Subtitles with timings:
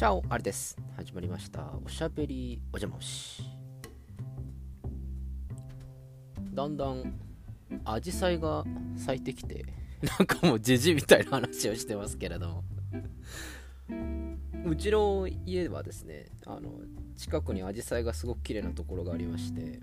[0.00, 0.78] チャオあれです。
[0.96, 1.62] 始まりました。
[1.84, 3.42] おしゃべりお邪魔し。
[6.54, 7.20] だんだん
[7.84, 8.64] アジサイが
[8.96, 9.66] 咲いてきて
[10.18, 12.64] なんかもうじじみたいな話をしてますけれども。
[14.64, 16.80] うちの家はですねあの
[17.14, 19.80] 近くにアジサイがすごく綺麗なところがありまして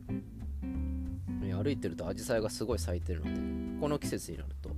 [1.54, 3.26] 歩いてるとアジサイがすごい咲いてるの
[3.76, 4.72] でこの季節になると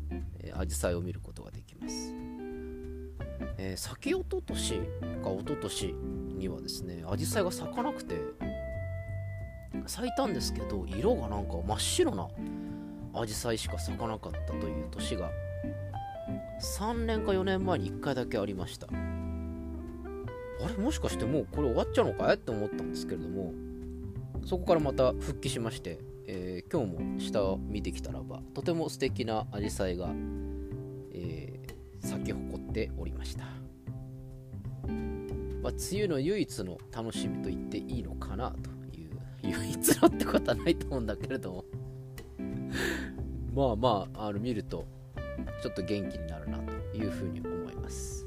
[0.59, 1.38] アジサイを見ること、
[3.61, 4.79] えー、先おととし
[5.21, 8.15] かおととしにはですねアジサイが咲かなくて
[9.85, 12.29] 咲いたんですけど色がなんか真っ白な
[13.13, 15.29] アジサイしか咲かなかったという年が
[16.77, 18.87] 3年か4年前に1回だけありました。
[20.61, 22.35] あれもしかしてもうこれ終わっちゃうのかい？
[22.35, 23.53] って思ったんですけれども
[24.45, 30.09] そこからまた復帰しまして、えー、今日も下を見てきたらばとても素敵なアジサイが、
[31.13, 32.48] えー、咲き誇
[32.79, 33.43] ておりました、
[35.61, 41.65] まあ、梅雨の唯一の楽しみと言っていいのかなという唯一のってことはないと思うんだけれども。
[43.53, 44.85] まあまああの見ると
[45.61, 48.25] ちょっと元気になるなというふうに思います。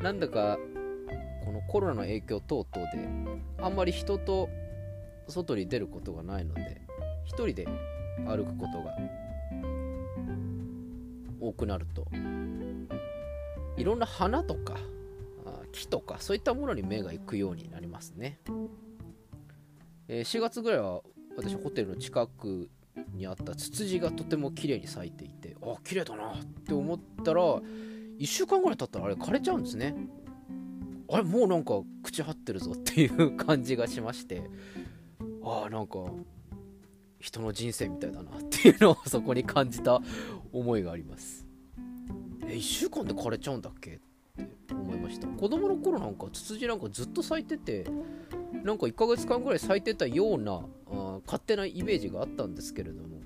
[0.00, 0.58] なんだか
[1.44, 3.08] このコロナの影響等々で
[3.58, 4.48] あんまり人と
[5.26, 6.82] 外に出ることがないので
[7.26, 7.66] 1人で
[8.26, 8.94] 歩くことが
[11.40, 12.06] 多くなると
[13.80, 14.76] いろんな花とか
[15.72, 18.40] 木とかそういったものに目が行くようになりますね、
[20.08, 21.00] えー、4月ぐらいは
[21.36, 22.68] 私ホテルの近く
[23.14, 29.94] にあったツツジがとても綺麗に咲いていてあ綺麗だなって思ったら1週間ぐらい経ったらあれ枯れちゃうんですね。
[31.10, 34.42] あれもうなんか口張ってるぞっていう感じがしまして。
[35.42, 35.98] ああなんか
[37.18, 40.00] 人の人生みたいだなっていうのをそこに感じた
[40.52, 41.49] 思いがあります。
[42.50, 43.92] え1週間で枯れちゃうんだっけ？
[43.92, 45.28] って思いました。
[45.28, 47.86] 子供の頃なんかツツジなんかずっと咲いてて
[48.64, 50.60] なんか1ヶ月間ぐらい咲いてたような
[50.90, 53.20] あ勝手なイメージがあったんですけれども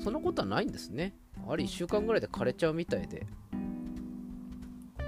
[0.00, 1.14] そんなことはないんですね。
[1.48, 3.24] あれ1週間ぐらいで枯れちゃうみたいで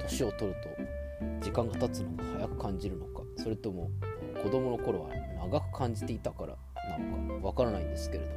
[0.03, 3.91] 年を取ると時間が経つのが早く感じるのかそれとも
[4.43, 6.57] 子供の頃は長く感じていたから
[6.97, 8.37] なのかわからないんですけれども、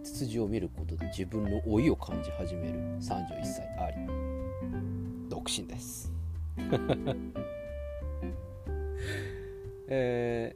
[0.00, 3.00] え、ツツジを見ることで自分の老いを感じ始める31
[3.44, 3.96] 歳あり
[5.28, 6.12] 独身です。
[9.92, 10.54] え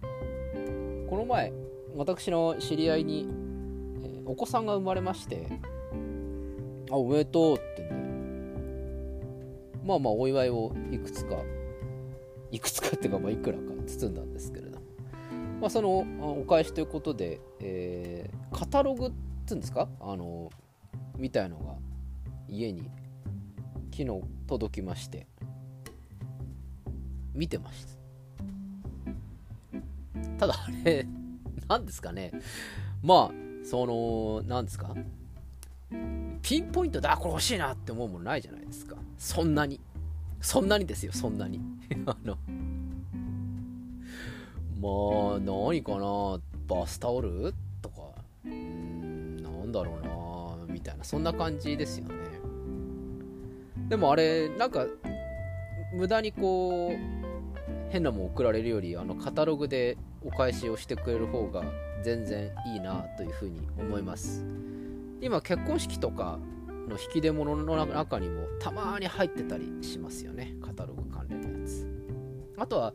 [0.00, 1.52] ー、この前
[1.96, 3.28] 私の知り合いに、
[4.02, 5.46] えー、お子さんが生まれまして
[6.90, 7.90] あおめでとうってね
[9.84, 11.36] まあまあお祝いをいくつか
[12.50, 14.63] いくつかっていうか、まあ、いくらか包んだんですけど、
[15.64, 19.10] まあ、そのお返しということで、えー、カタログっ
[19.46, 19.88] ていうんですか？
[19.98, 20.50] あの
[21.16, 21.72] みたいのが
[22.46, 22.82] 家に
[23.90, 25.26] 昨日届きまして
[27.32, 27.94] 見てました。
[30.40, 31.06] ただあれ
[31.66, 32.32] 何ですかね？
[33.02, 34.94] まあその何ですか？
[36.42, 38.96] ピンポイントであこれ欲しいなって思うものないじゃないですか。
[39.16, 39.80] そんなに。
[40.42, 41.58] そんなにですよそんなに。
[42.04, 42.36] あの
[44.80, 46.40] まあ何かな。
[46.66, 47.54] バスタオル？
[47.82, 48.02] とか。
[48.44, 50.72] うんなんだろうな。
[50.72, 51.04] みたいな。
[51.04, 52.14] そんな感じですよね。
[53.88, 54.86] でもあれなんか
[55.94, 56.96] 無駄にこう
[57.90, 61.62] 変なもん送られるよりあのカタログでお返しをしてくれる方が
[62.02, 64.44] 全然いいなというふうに思います。
[65.20, 66.38] 今結婚式とか
[66.88, 70.54] の引き出物の中にもたまに入ってたりしますよね。
[70.62, 71.86] カタログ関連のやつ。
[72.56, 72.94] あとは、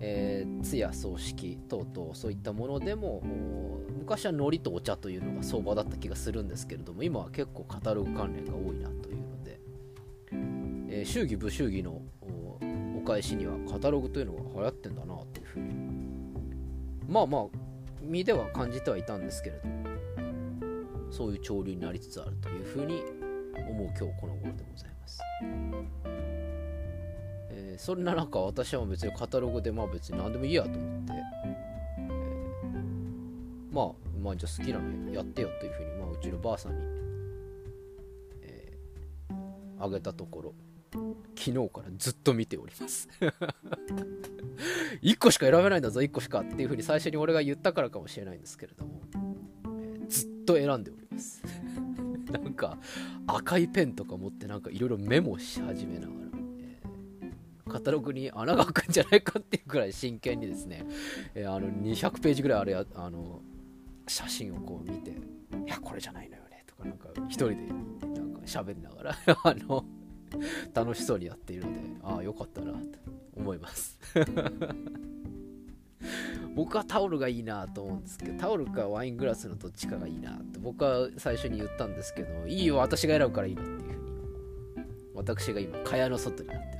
[0.00, 3.22] えー、通夜葬式等々そういったものでも
[3.98, 9.60] 昔は海苔とお茶というのが相場だった気がするんですけれども今は結構カタログ関連が多いなというので、
[10.90, 15.74] えー、祝儀不祝儀のお返しにはカタログというのが流行ってんだなというふうに
[17.08, 17.42] まあまあ
[18.02, 19.78] 身では感じてはいたんですけれども
[21.10, 23.02] そういう潮流になりつつあるというふうに
[23.68, 26.07] 思う今日この頃でございます。
[27.58, 33.86] えー、そんな中私は別にカタログでまあ別に何でもいいやと思って、えー、まあ
[34.22, 36.78] まあじゃあ好きなのやってよというふうに、まあ、うちのばあさんに、
[38.42, 40.54] えー、あげたところ
[41.36, 43.08] 昨日からずっと見ております。
[45.02, 49.02] 1個しか選べないんだぞ1個しかっていうふうに最初に俺が言ったからかもしれないんですけれども、
[49.66, 51.42] えー、ずっと選んでおります。
[52.32, 52.78] なんか
[53.26, 56.27] 赤いペンとか持ってなんかいろいろメモし始めながら、
[57.68, 60.86] カタログに穴が開くんじゃないかっていうくらい真剣にですね、
[61.34, 63.40] えー、あの200ページぐらいあるやあの
[64.06, 65.14] 写真をこう見て「い
[65.66, 69.84] やこれじゃないのよね」とかなんか一人でなんか喋りながら あの
[70.74, 72.78] 楽しそうにやっているのでああよかったなと
[73.34, 73.98] 思います。
[76.54, 83.98] 僕はタオルがいいなと思うんですけどタオルかワイングラスのどっちかがいいなって僕は最初に言ったんですけどいいよ私が選ぶからいいのっていうふうに。
[85.18, 86.77] 私が今蚊帳の外になって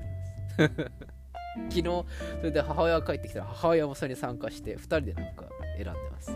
[1.71, 2.07] 昨日そ
[2.43, 6.33] れで母親が帰ってきたら母親もそれに参加して2人でなんか選んでます。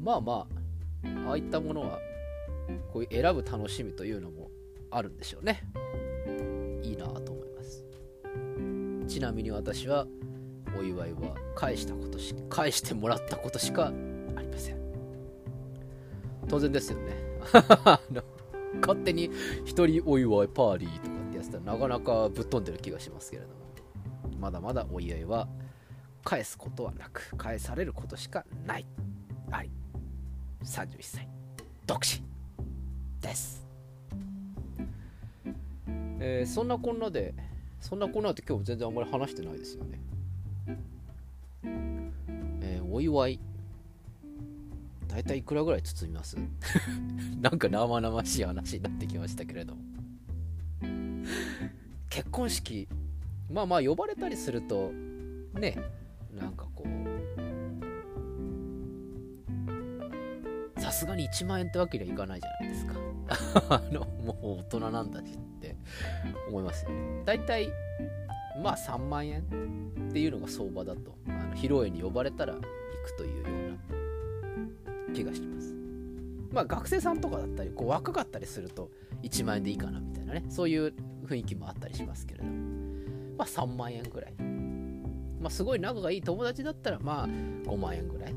[0.00, 1.98] まあまあああいったものは
[2.92, 4.50] こういう選ぶ楽しみというのも
[4.90, 5.62] あるんでしょうね。
[6.82, 7.84] いいなと思います。
[9.06, 10.06] ちなみに私は
[10.78, 13.92] お祝いは返したことし返してもらったことしか
[14.36, 14.78] ありません。
[16.48, 17.12] 当然ですよね。
[18.80, 19.30] 勝手に
[19.64, 23.58] 一人お祝いパーリーとかってやつたらなかなかぶっ飛んでる気がしますけれども。
[24.38, 25.48] まだまだお祝いは
[26.24, 28.86] 返すことはなく返されることしかない。
[29.50, 29.70] はい。
[30.62, 31.28] 31歳。
[31.86, 32.22] 独身
[33.22, 33.66] です、
[36.20, 37.34] えー、そんなこんなで
[37.80, 39.98] そんなこんなって今日全然あんまり話してないですよね。
[42.60, 43.40] えー、お祝い。
[45.08, 46.36] 大体いくらぐらい包みます？
[47.40, 49.82] なんか生々しい話になってきましたけれども。
[52.10, 52.88] 結婚式
[53.50, 54.90] まあまあ呼ばれたりすると
[55.54, 55.78] ね
[56.34, 56.84] なんかこ
[60.76, 62.94] うさすがに1万円ってわけにはいかないじゃないですか。
[63.76, 65.76] あのもう大人なんだしって
[66.48, 67.22] 思いますよね。
[67.24, 67.68] 大体
[68.62, 69.44] まあ3万円っ
[70.12, 72.66] ていうのが相場だとあの披露宴に呼ばれたら行く
[73.18, 73.97] というような
[75.14, 75.74] 気がします。
[76.50, 78.90] まあ学生さんとかだったり、こう若かったりすると
[79.22, 80.94] 1万円でいいかなみたいなね、そういう
[81.26, 82.50] 雰囲気もあったりしますけれども、
[83.36, 84.34] まあ3万円ぐらい。
[85.40, 88.34] まあすごい仲がいい友達だったらまあ5万円ぐらい。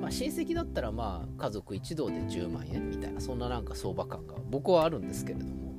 [0.00, 5.72] まあ親戚だったらまあ家族一同で10万円みたいな、そんななんか相場感が僕はあるんですけれども、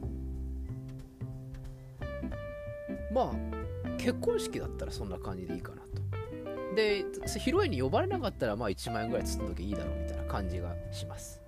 [3.14, 3.36] まあ
[3.98, 5.82] 結婚式だったらそんな感じでいいかな
[6.78, 11.42] で披露宴に呼ばれなかったらまあ1万円ぐらい包んどきいいだろうみたいな感じがします。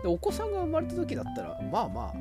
[0.00, 2.14] でお子さんが生まれた時だったらまあまあ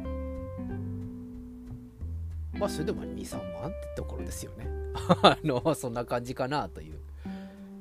[2.57, 4.66] まあそれでも23万ってところですよね。
[5.22, 7.00] あのそんな感じかなという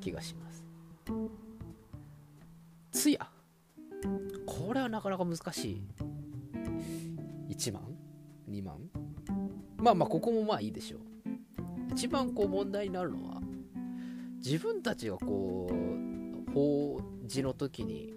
[0.03, 0.63] 気がします。
[2.93, 3.27] 通夜。
[4.45, 5.83] これはなかなか難しい。
[7.49, 7.83] 1万
[8.51, 8.79] ？2万？
[9.79, 11.14] まあまあここもまあいいでしょう。
[11.91, 13.41] 一番こう問題になるのは
[14.45, 18.13] 自分たちがこう法事の時に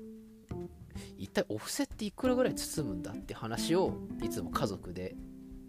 [1.18, 5.16] 一体お布施っていくらぐらい包むんだって話をいつも家族で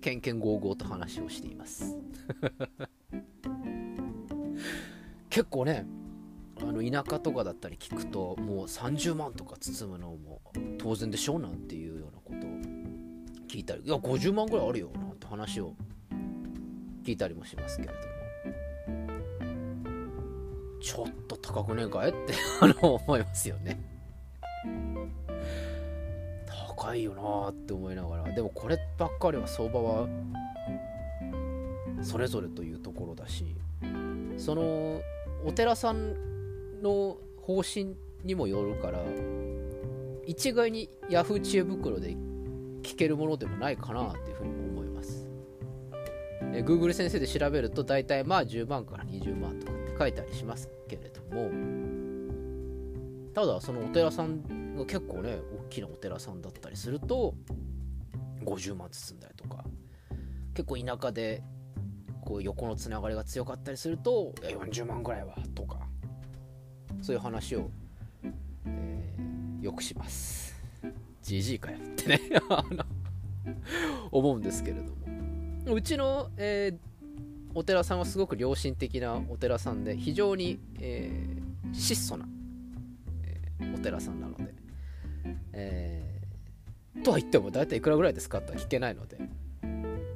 [0.00, 1.96] けんけんごうごうと話をしています。
[5.28, 5.86] 結構ね
[6.60, 10.40] あの田舎とかだったり聞くともう30万とか包むのも
[10.78, 12.50] 当然でしょうなんていうようなことを
[13.46, 15.74] 聞いたりいや50万ぐらいあるよなんて話を
[17.08, 17.98] 聞いたりもしますけれども。
[20.78, 22.10] ちょっと高くねえかい？
[22.10, 23.80] って あの思いますよね。
[26.76, 28.32] 高いよなって思いながら。
[28.34, 30.06] でもこればっかりは相場は
[32.02, 33.56] それぞれというところだし
[34.36, 35.00] その
[35.44, 39.00] お寺さんの方針にもよるから
[40.26, 42.10] 一概に Yahoo 知恵袋で
[42.82, 44.57] 聞けるものでもないかなっていうふうに
[46.58, 51.50] え Google 先生で調べると大体まあ10万から20万とかって書いてありしますけれども
[53.32, 57.34] ただそのお寺さんが結構ね大きなお寺さんだったりすると
[58.44, 59.64] 50万包んだりとか
[60.54, 61.42] 結構田舎で
[62.24, 65.78] こう横のつながりが強かったりすると40万ぐらいはとか
[67.00, 67.70] そういう話を、
[68.66, 70.56] えー、よくします。
[71.22, 72.20] GG かよってね
[74.10, 74.97] 思うんですけれども。
[75.72, 76.78] うちの、えー、
[77.54, 82.26] お寺さんはすごく良心的なお寺さんで非常に、えー、質素な、
[83.24, 84.54] えー、お寺さんなので、
[85.52, 88.40] えー、とは言っても大体いくらぐらいですか？
[88.40, 89.18] とは聞けないので、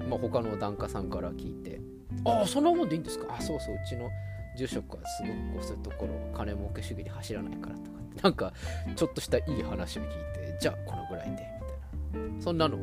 [0.09, 1.81] まあ、他の檀家さんから聞いて
[2.25, 3.35] ああそんなもんでいいんですか？
[3.37, 4.09] あそうそううちの
[4.57, 7.91] 住職はすごくこうそういうところ金儲け主義に走らないからとか
[8.23, 8.53] なんか
[8.97, 12.43] ちょっとしたいい話を聞いてじゃあこのぐらいでみたいな。
[12.43, 12.81] そんなのを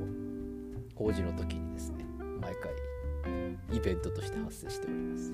[0.95, 1.98] 法事の時にですね
[2.39, 2.71] 毎回
[3.71, 5.33] イベントとして発生しております。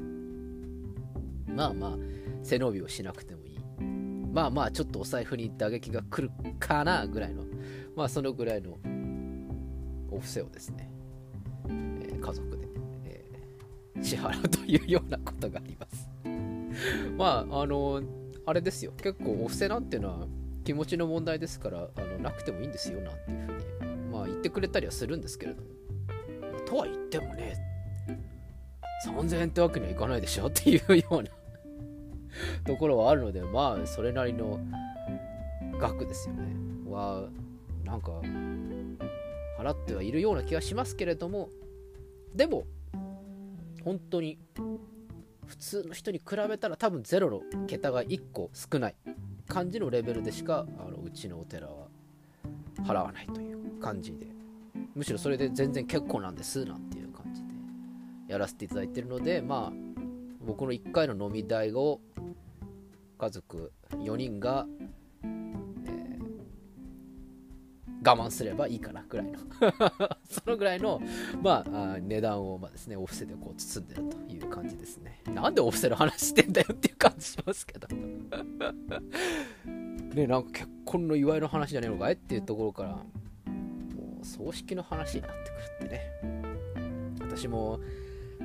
[1.48, 1.98] まあまあ
[2.44, 3.60] 背伸びをしなくてもいい
[4.34, 7.46] まあまあちょっとお財布に打撃が来るかなぐらいの
[7.96, 8.78] まあそのぐらいの
[10.12, 10.92] お布施をですね、
[11.68, 12.68] えー、家族で、
[13.06, 16.10] えー、支払うというようなことがあります。
[17.18, 18.02] まああの
[18.46, 18.92] あれですよ。
[18.98, 20.28] 結構お布施なんていうのは
[20.66, 25.75] 気持ちの問題ですからあのなくてもいいんですよなんていうふうにまあ言ってくれたりはするんですけれども。
[26.76, 27.56] とは言ってもね
[29.08, 31.30] 3000円ってわけにはいかないでしょっていうような
[32.66, 34.60] ところはあるのでまあそれなりの
[35.80, 36.56] 額ですよね。
[36.90, 37.30] は
[37.84, 38.12] なんか
[39.58, 41.50] 払ってはいるような気がしますけれども
[42.34, 42.66] でも
[43.84, 44.38] 本当に
[45.46, 48.96] 普通の人に比べたら多分ゼロの桁が1個少ない
[49.48, 51.88] 感じのレベルでしかあのうちのお寺は
[52.80, 54.35] 払わないという感じで。
[54.96, 57.50] むしろそれで全然結構なんですなんていう感じで
[58.28, 59.74] やらせていただいてるのでまあ
[60.46, 62.00] 僕の1回の飲み代を
[63.18, 64.66] 家族4人が、
[65.24, 69.40] えー、我慢すればいいかなぐらいの
[70.30, 71.02] そのぐらいの、
[71.42, 75.22] まあ、値段を、まあですね、お布施でこう包んでるという感じですね。
[75.34, 77.88] なんでお布施の話してんだよっていう感じしますけど
[80.14, 83.04] ね、なんか結婚の祝いの話じゃねえのかいっていうところから、
[84.26, 86.02] 葬式の話になってくるってね。
[87.22, 87.80] 私も、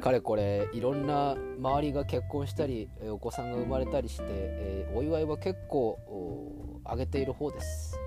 [0.01, 7.99] かれこれいろんな周りが結婚したりお子さんが生まれたりして、えー、お祝いは結構あげている方です。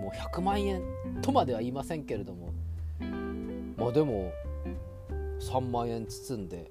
[0.00, 0.82] もう100万円
[1.22, 2.52] とまでは言いませんけれども。
[3.76, 4.32] まあでも
[5.40, 6.68] 3万円包んで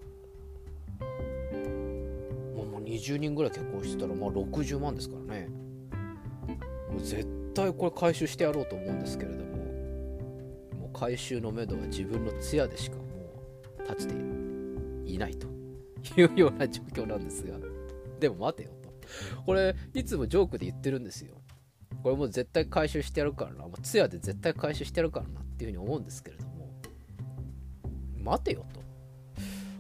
[2.54, 5.48] もう20人ぐらい結婚してたらまあ60万ですからね。
[6.92, 9.56] もう絶対これ回収してやろうと思うんですけれども
[10.80, 13.04] もう回収のめどは自分の通夜でしかも
[13.80, 14.16] う立ちて
[15.06, 15.48] いないと。
[16.16, 17.58] いうような状況なんですが。
[18.20, 18.90] でも待てよと。
[19.46, 21.36] これいつもジョークで言ってるんですよ。
[22.04, 26.72] これもう絶対回収してやるからな、もう通夜で絶対回収してやるからなっていうふうに思うんですけれども。
[28.24, 28.82] 待てよと。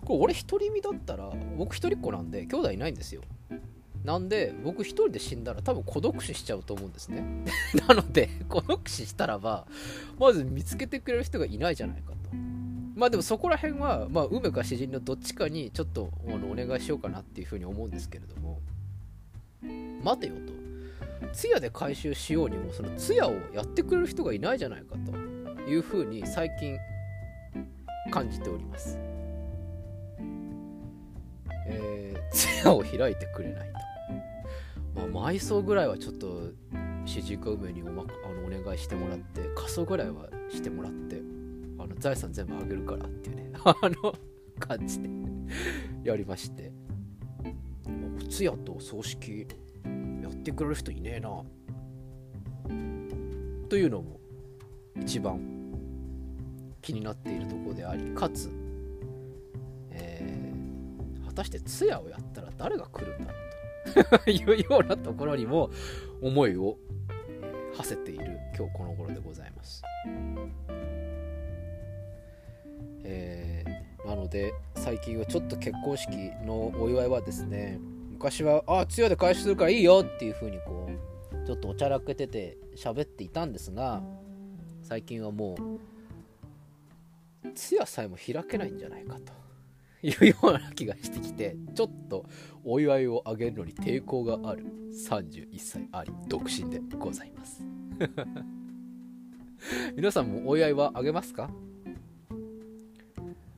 [0.05, 3.21] これ俺独り身だったら僕一人っ子なんで兄弟いないんですよ。
[4.03, 7.23] なんで僕一人で死んだら多分孤独死しちゃうと思うんですね。
[7.87, 9.67] なので孤独死したらば
[10.17, 12.17] まず見つけてくれる人がいないじゃないかと。
[12.95, 18.59] まあでもそこら辺は、まあ、梅か詩人のどっちかにちょっとお願いしようかなっていうふうに思うんですけれども。
[20.03, 20.53] 待てよと。
[21.33, 25.37] 通夜で回収しようにもその通夜をやってくれる人がいないじゃないかと。
[25.67, 26.79] いうふうに最近
[28.09, 28.97] 感じております、
[31.67, 33.79] えー、通夜を開いてくれないと、
[34.97, 36.51] まあ、埋葬ぐらいはちょっと
[37.05, 41.21] 主人公梅にお,、ま、あのお願いしてもらって仮装ぐらいはしてもらって
[41.79, 44.13] あの財産全部あげるからっていうね あの
[44.59, 45.09] 感じで
[46.03, 46.71] やりまして。
[48.17, 49.47] お通夜と葬式
[50.21, 51.43] やってくれる人いねえな。
[53.69, 54.19] というのも
[55.01, 55.39] 一番
[56.81, 58.49] 気になっているところでありかつ、
[59.91, 63.33] えー、果たして通夜をやったら誰が来るんだ
[64.27, 65.69] いうようなところにも
[66.21, 66.77] 思いを
[67.73, 69.83] 馳せている今日この頃でございます。
[73.03, 76.09] えー、なので最近はちょっと結婚式
[76.45, 77.79] のお祝いはですね
[78.11, 84.03] 昔は「ああ通夜で回収するからいいよ」っていう風にこうちょっとおちゃらけてて喋っていたんですが
[84.81, 85.55] 最近はも
[87.45, 89.31] う通夜さえも開けないんじゃないかと
[90.03, 92.25] いうような気がしてきてちょっと
[92.63, 97.63] お祝いをあげるのに抵抗がある31歳あり独身でございます。
[99.95, 101.49] 皆さんもお祝いはあげますか？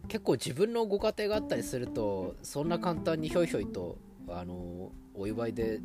[0.08, 5.82] 結構自分のご家庭があったりするとそんな簡単にひょいひょいとあのお祝いで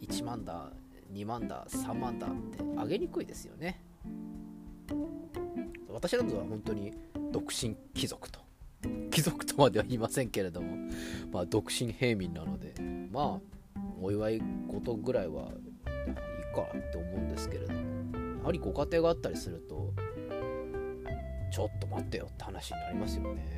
[0.00, 0.72] 1万だ
[1.12, 3.84] 2万だ3万だってあげにくいですよね。
[5.88, 6.94] 私などは本当に
[7.32, 8.40] 独身貴族と。
[9.10, 10.76] 貴族とまでは言いませんけれども
[11.32, 12.74] まあ独身平民なので
[13.10, 17.80] まあお祝い事ぐらいはいいかって思うんですけれども
[18.38, 19.92] やはりご家庭があったりすると
[21.52, 23.56] ちょっと待ってよって話になりますよね。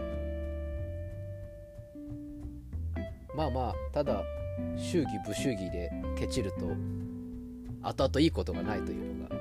[3.36, 4.22] まあまあただ
[4.76, 6.66] 祝儀不祝儀でケチると
[7.82, 9.36] 後々いいことがないというのが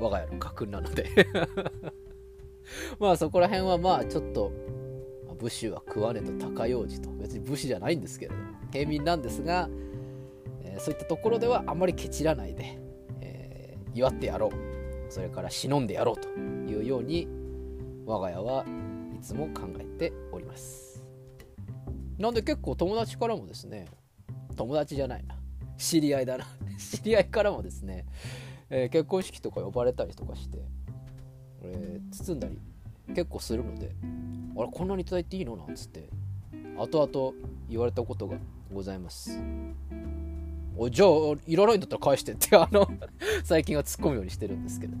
[0.00, 1.08] 我が家の家訓なので。
[2.98, 4.52] まあそこら辺はまあちょっと
[5.38, 9.68] 武士は食わねと高用事と別に武士じゃないんですけれども平民なんですが、
[10.62, 12.78] えー、そういったところではあまりケチらないで、
[13.20, 17.28] えー、祝ってやろうそれから忍んでやろうというように
[18.04, 18.64] 我が家は
[19.14, 20.86] いつも考えております。
[22.18, 23.86] なんで結構友達からもですね
[24.56, 25.36] 友達じゃないな
[25.76, 26.46] 知り合いだな
[26.78, 28.06] 知り合いからもですね、
[28.70, 30.58] えー、結婚式とか呼ばれたりとかして、
[31.62, 32.58] えー、包んだり
[33.08, 33.94] 結構するので
[34.56, 35.56] あれこんなに頂いていいの？
[35.56, 36.08] なんつって
[36.76, 38.36] 後々言われたことが
[38.72, 39.38] ございます。
[40.78, 41.08] おじゃあ
[41.46, 42.86] いらないんだったら返してって あの
[43.44, 44.98] 最近は突っ込むようにしてるんですけれど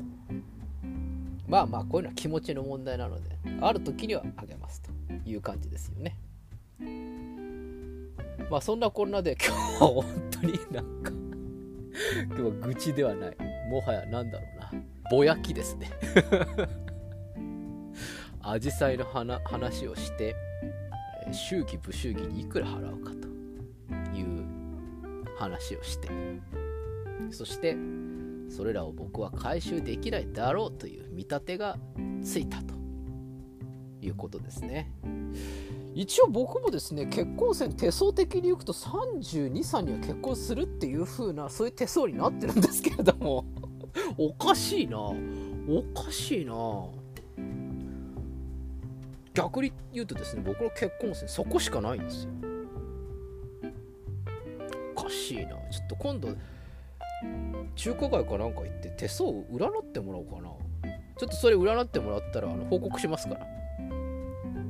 [1.46, 4.90] まあまあこういうのは気持ちの問題なのである時にはあげますと
[5.28, 6.18] いう感じですよね。
[8.50, 11.12] まあそんなこんなで 今日は本当になんか
[12.26, 13.36] 今日は愚痴ではない。
[13.68, 14.72] もはやなんだろうな。
[15.10, 15.90] ぼやきですね。
[18.48, 20.36] アジサイの花話をして
[21.32, 23.26] 祝儀不祝儀にいくら払うかと
[24.16, 24.44] いう
[25.36, 26.08] 話をして。
[27.32, 27.76] そして
[28.48, 31.76] それらを僕は回収できないだろうという見立てが
[32.22, 32.74] ついたと
[34.00, 34.92] いうことですね。
[35.96, 43.44] 一応僕もですね結婚線手相的に言うと32歳には結婚するっていう風なそういう手相になってるんですけれども。
[44.18, 44.98] おかしいな。
[45.00, 45.14] お
[45.94, 46.52] かしいな
[49.36, 52.30] 逆に言うとですね僕の結婚線そこしかないんですよ。
[54.96, 55.48] おかしいな。
[55.48, 56.28] ちょっと今度
[57.74, 60.48] 中華街かなんか行って手相を占ってもらおうかな。
[61.18, 63.46] ちょっとそれ占ってもらったらあの報告しますから。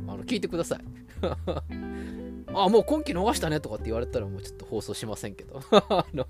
[0.08, 0.80] あの聞いてください。
[2.52, 5.60] あもう今期逃したねとかって言われたらもうちょっと放送しませんけど。
[5.70, 6.26] あの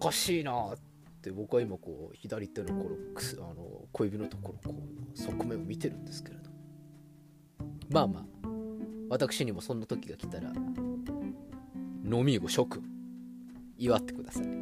[0.00, 0.72] おかしいな。
[0.72, 0.93] って
[1.24, 4.76] って僕は今こう左手のこのあの小指のところこ
[5.14, 6.50] う側面を見てるんですけれど。
[7.88, 8.24] まあまあ
[9.08, 10.52] 私にもそんな時が来たら
[12.04, 12.82] 飲み子諸君
[13.78, 14.46] 祝ってください。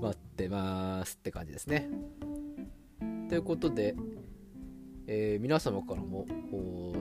[0.00, 1.88] 待ってますって感じですね。
[3.28, 3.94] ということで、
[5.06, 6.26] えー、皆様からも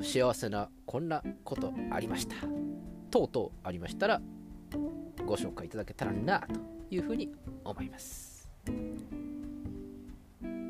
[0.04, 2.36] 幸せなこんなことありました。
[3.10, 4.22] とうとうありましたら
[5.26, 6.75] ご紹介いただけたらなと。
[6.90, 7.32] いうふうに
[7.64, 8.50] 思います、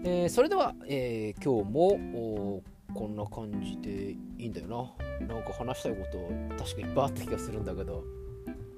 [0.04, 2.62] えー、それでは、えー、今日も
[2.94, 4.92] こんな感じでいいんだよな。
[5.28, 6.18] なんか話したいこと
[6.64, 8.04] 確かいっぱいあった気がするんだけど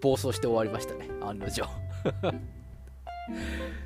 [0.02, 1.64] 暴走して終わりましたね案の定。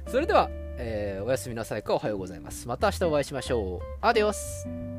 [0.07, 2.67] それでは、えー、おやすみなさいかおはようございます。
[2.67, 3.79] また明日お会いしましょう。
[4.01, 4.90] アディオス。